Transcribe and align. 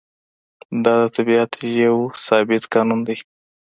دا 0.85 0.93
د 1.03 1.11
طبیعت 1.15 1.51
یو 1.83 1.97
ثابت 2.25 2.63
قانون 2.73 2.99
دی. 3.07 3.17